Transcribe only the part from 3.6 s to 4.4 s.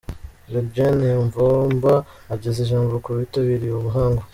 uwo muhango.